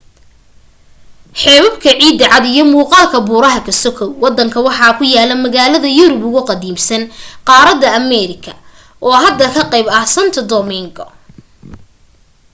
xeebabka 1.39 1.89
ciida 2.01 2.25
cad 2.33 2.43
iyo 2.51 2.63
muuqaalka 2.73 3.17
buuraha 3.27 3.59
ka 3.67 3.73
sokow 3.83 4.09
wadanka 4.23 4.59
waxaa 4.67 4.97
ku 4.97 5.03
yaala 5.13 5.33
magaalada 5.43 5.89
yurub 5.97 6.21
ugu 6.27 6.41
qadiimsan 6.49 7.03
qaarada 7.47 7.87
america 8.01 8.51
oo 9.05 9.15
hadda 9.23 9.45
ka 9.55 9.63
qayb 9.71 9.87
ah 9.97 10.05
santo 10.13 10.41
domingo 10.53 11.05